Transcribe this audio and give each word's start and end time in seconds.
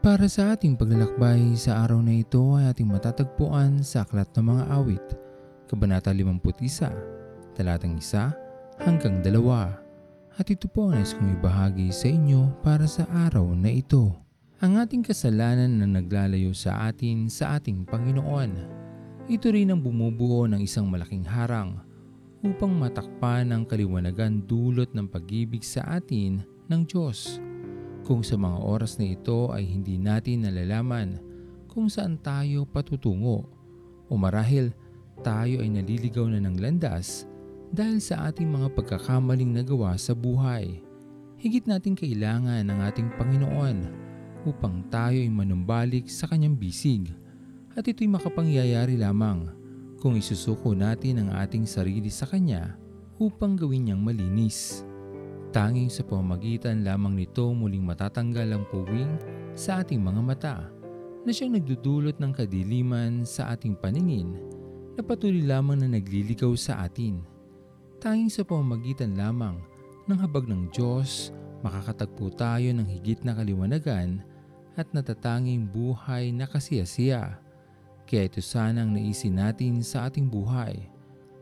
Para 0.00 0.32
sa 0.32 0.56
ating 0.56 0.80
paglalakbay 0.80 1.52
sa 1.60 1.84
araw 1.84 2.00
na 2.00 2.24
ito 2.24 2.40
ay 2.56 2.72
ating 2.72 2.88
matatagpuan 2.88 3.84
sa 3.84 4.00
Aklat 4.00 4.32
ng 4.32 4.48
Mga 4.48 4.64
Awit, 4.72 5.06
Kabanata 5.68 6.16
51, 6.16 7.52
talatang 7.52 8.00
1 8.00 8.80
hanggang 8.80 9.20
2. 9.20 10.40
At 10.40 10.46
ito 10.48 10.72
po 10.72 10.88
ang 10.88 10.96
nais 10.96 11.12
kong 11.12 11.36
ibahagi 11.36 11.92
sa 11.92 12.08
inyo 12.08 12.48
para 12.64 12.88
sa 12.88 13.04
araw 13.28 13.52
na 13.52 13.68
ito. 13.68 14.16
Ang 14.64 14.80
ating 14.80 15.04
kasalanan 15.04 15.68
na 15.68 16.00
naglalayo 16.00 16.56
sa 16.56 16.88
atin 16.88 17.28
sa 17.28 17.60
ating 17.60 17.84
Panginoon. 17.84 18.56
Ito 19.28 19.52
rin 19.52 19.68
ang 19.68 19.84
bumubuo 19.84 20.48
ng 20.48 20.64
isang 20.64 20.88
malaking 20.88 21.28
harang 21.28 21.76
upang 22.40 22.72
matakpan 22.72 23.52
ang 23.52 23.68
kaliwanagan 23.68 24.48
dulot 24.48 24.96
ng 24.96 25.12
pag-ibig 25.12 25.60
sa 25.60 25.84
atin 26.00 26.40
ng 26.72 26.88
Diyos. 26.88 27.49
Kung 28.10 28.26
sa 28.26 28.34
mga 28.34 28.58
oras 28.66 28.98
na 28.98 29.06
ito 29.06 29.54
ay 29.54 29.70
hindi 29.70 29.94
natin 29.94 30.42
nalalaman 30.42 31.22
kung 31.70 31.86
saan 31.86 32.18
tayo 32.18 32.66
patutungo 32.66 33.46
o 34.10 34.12
marahil 34.18 34.74
tayo 35.22 35.62
ay 35.62 35.70
naliligaw 35.70 36.26
na 36.26 36.42
ng 36.42 36.58
landas 36.58 37.30
dahil 37.70 38.02
sa 38.02 38.26
ating 38.26 38.50
mga 38.50 38.74
pagkakamaling 38.74 39.54
nagawa 39.54 39.94
sa 39.94 40.10
buhay. 40.10 40.82
Higit 41.38 41.70
nating 41.70 41.94
kailangan 41.94 42.66
ng 42.66 42.78
ating 42.90 43.14
Panginoon 43.14 43.78
upang 44.42 44.90
tayo 44.90 45.14
ay 45.14 45.30
manumbalik 45.30 46.10
sa 46.10 46.26
kanyang 46.26 46.58
bisig 46.58 47.14
at 47.78 47.86
ito'y 47.86 48.10
makapangyayari 48.10 48.98
lamang 48.98 49.54
kung 50.02 50.18
isusuko 50.18 50.74
natin 50.74 51.22
ang 51.22 51.38
ating 51.46 51.62
sarili 51.62 52.10
sa 52.10 52.26
Kanya 52.26 52.74
upang 53.22 53.54
gawin 53.54 53.86
niyang 53.86 54.02
malinis. 54.02 54.82
Tanging 55.50 55.90
sa 55.90 56.06
pamamagitan 56.06 56.86
lamang 56.86 57.18
nito 57.18 57.50
muling 57.50 57.82
matatanggal 57.82 58.54
ang 58.54 58.62
puwing 58.70 59.18
sa 59.58 59.82
ating 59.82 59.98
mga 59.98 60.22
mata 60.22 60.56
na 61.26 61.30
siyang 61.34 61.58
nagdudulot 61.58 62.22
ng 62.22 62.30
kadiliman 62.30 63.26
sa 63.26 63.50
ating 63.50 63.74
paningin 63.74 64.38
na 64.94 65.02
patuloy 65.02 65.42
lamang 65.42 65.82
na 65.82 65.98
nagliligaw 65.98 66.54
sa 66.54 66.86
atin. 66.86 67.26
Tanging 67.98 68.30
sa 68.30 68.46
pamamagitan 68.46 69.18
lamang 69.18 69.58
ng 70.06 70.18
habag 70.22 70.46
ng 70.46 70.70
Diyos, 70.70 71.34
makakatagpo 71.66 72.30
tayo 72.38 72.70
ng 72.70 72.86
higit 72.86 73.26
na 73.26 73.34
kaliwanagan 73.34 74.22
at 74.78 74.86
natatanging 74.94 75.66
buhay 75.66 76.30
na 76.30 76.46
kasiyasiya. 76.46 77.42
Kaya 78.06 78.22
ito 78.30 78.38
sana 78.38 78.86
ang 78.86 78.94
naisin 78.94 79.34
natin 79.34 79.82
sa 79.82 80.06
ating 80.06 80.30
buhay. 80.30 80.86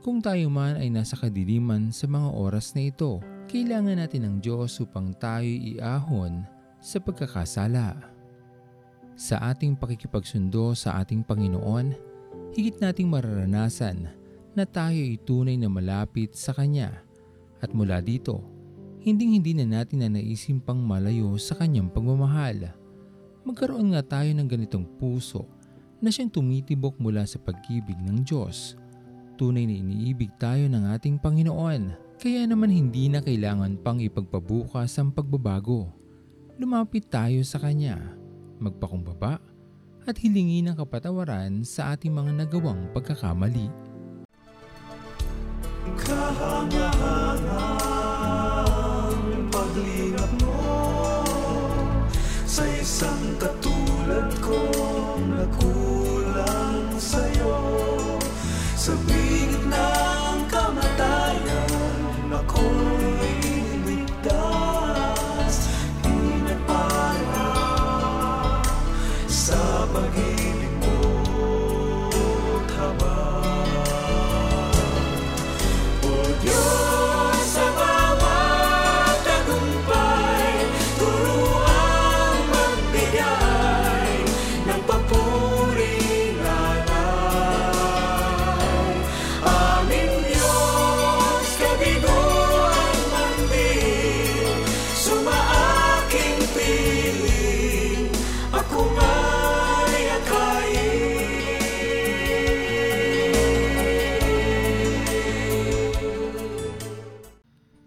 Kung 0.00 0.24
tayo 0.24 0.48
man 0.48 0.80
ay 0.80 0.88
nasa 0.88 1.20
kadiliman 1.20 1.92
sa 1.92 2.08
mga 2.08 2.32
oras 2.32 2.72
na 2.72 2.88
ito, 2.88 3.20
kailangan 3.50 3.98
natin 3.98 4.22
ng 4.22 4.36
Diyos 4.38 4.78
upang 4.78 5.10
tayo 5.18 5.42
iahon 5.42 6.46
sa 6.78 7.02
pagkakasala. 7.02 7.98
Sa 9.18 9.42
ating 9.42 9.74
pakikipagsundo 9.74 10.70
sa 10.78 11.02
ating 11.02 11.26
Panginoon, 11.26 11.90
higit 12.54 12.78
nating 12.78 13.10
mararanasan 13.10 14.06
na 14.54 14.62
tayo 14.62 14.94
ay 14.94 15.18
tunay 15.26 15.58
na 15.58 15.66
malapit 15.66 16.30
sa 16.30 16.54
Kanya 16.54 17.02
at 17.58 17.74
mula 17.74 17.98
dito, 17.98 18.38
hinding-hindi 19.02 19.58
na 19.58 19.82
natin 19.82 20.06
na 20.06 20.14
naisin 20.14 20.62
pang 20.62 20.78
malayo 20.78 21.34
sa 21.34 21.58
Kanyang 21.58 21.90
pagmamahal. 21.90 22.70
Magkaroon 23.42 23.98
nga 23.98 24.06
tayo 24.06 24.30
ng 24.30 24.46
ganitong 24.46 24.86
puso 24.94 25.42
na 25.98 26.14
siyang 26.14 26.30
tumitibok 26.30 27.02
mula 27.02 27.26
sa 27.26 27.42
pag-ibig 27.42 27.98
ng 27.98 28.22
Diyos. 28.22 28.78
Tunay 29.34 29.66
na 29.66 29.74
iniibig 29.74 30.30
tayo 30.38 30.70
ng 30.70 30.86
ating 30.94 31.18
Panginoon 31.18 32.09
kaya 32.20 32.44
naman 32.44 32.68
hindi 32.68 33.08
na 33.08 33.24
kailangan 33.24 33.80
pang 33.80 33.96
ipagpabukas 33.96 34.92
ang 35.00 35.08
pagbabago. 35.08 35.88
Lumapit 36.60 37.08
tayo 37.08 37.40
sa 37.48 37.56
Kanya, 37.56 37.96
magpakumbaba 38.60 39.40
at 40.04 40.20
hilingin 40.20 40.68
ang 40.68 40.76
kapatawaran 40.76 41.64
sa 41.64 41.96
ating 41.96 42.12
mga 42.12 42.44
nagawang 42.44 42.92
pagkakamali. 42.92 43.72
Kahanga-hangang 45.96 47.99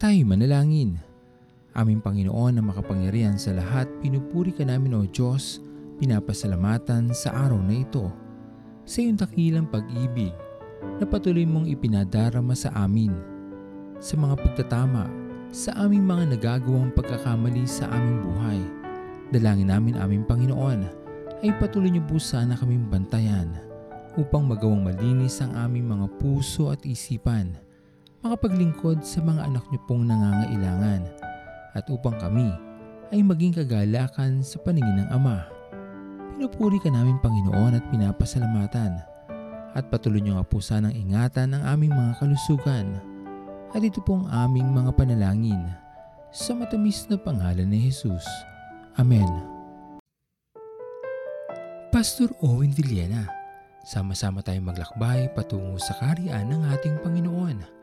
Tayo 0.03 0.27
manalangin. 0.27 0.99
Aming 1.71 2.03
Panginoon 2.03 2.59
na 2.59 2.63
makapangyarihan 2.67 3.39
sa 3.39 3.55
lahat, 3.55 3.87
pinupuri 4.03 4.51
ka 4.51 4.67
namin 4.67 4.99
o 4.99 5.07
Diyos, 5.07 5.63
pinapasalamatan 5.95 7.15
sa 7.15 7.31
araw 7.47 7.63
na 7.63 7.87
ito. 7.87 8.11
Sa 8.83 8.99
iyong 8.99 9.15
dakilang 9.15 9.63
pag-ibig 9.71 10.35
na 10.99 11.07
patuloy 11.07 11.47
mong 11.47 11.71
ipinadarama 11.71 12.51
sa 12.51 12.75
amin. 12.75 13.15
Sa 14.03 14.19
mga 14.19 14.43
pagtatama, 14.43 15.07
sa 15.55 15.71
aming 15.79 16.03
mga 16.03 16.35
nagagawang 16.35 16.91
pagkakamali 16.91 17.63
sa 17.63 17.87
aming 17.95 18.27
buhay. 18.27 18.59
Dalangin 19.31 19.71
namin 19.71 19.95
aming 19.95 20.27
Panginoon 20.27 20.83
ay 21.47 21.55
patuloy 21.63 21.87
niyo 21.87 22.03
po 22.03 22.19
sana 22.19 22.59
kaming 22.59 22.91
bantayan 22.91 23.55
upang 24.19 24.51
magawang 24.51 24.83
malinis 24.83 25.39
ang 25.39 25.55
aming 25.55 25.87
mga 25.87 26.11
puso 26.19 26.75
at 26.75 26.83
isipan 26.83 27.55
makapaglingkod 28.23 29.03
sa 29.03 29.19
mga 29.19 29.51
anak 29.51 29.67
niyo 29.67 29.83
pong 29.83 30.07
nangangailangan 30.07 31.03
at 31.75 31.83
upang 31.91 32.15
kami 32.15 32.55
ay 33.11 33.19
maging 33.19 33.51
kagalakan 33.51 34.39
sa 34.39 34.63
paningin 34.63 35.03
ng 35.03 35.11
Ama. 35.11 35.43
Pinupuri 36.33 36.79
ka 36.79 36.87
namin 36.87 37.19
Panginoon 37.19 37.75
at 37.75 37.83
pinapasalamatan 37.91 38.95
at 39.75 39.83
patuloy 39.91 40.23
niyo 40.23 40.39
nga 40.39 40.47
po 40.47 40.63
sanang 40.63 40.95
ingatan 40.95 41.51
ang 41.51 41.63
aming 41.75 41.91
mga 41.91 42.23
kalusugan 42.23 42.95
at 43.75 43.83
ito 43.83 43.99
pong 44.07 44.23
aming 44.31 44.71
mga 44.71 44.95
panalangin 44.95 45.59
sa 46.31 46.55
matamis 46.55 47.03
na 47.11 47.19
pangalan 47.19 47.67
ni 47.67 47.91
Jesus. 47.91 48.23
Amen. 48.95 49.27
Pastor 51.91 52.31
Owen 52.41 52.73
Villena, 52.73 53.29
sama-sama 53.85 54.41
tayong 54.41 54.73
maglakbay 54.73 55.29
patungo 55.37 55.77
sa 55.77 55.93
kariyan 56.01 56.49
ng 56.49 56.61
ating 56.73 56.97
Panginoon 57.05 57.82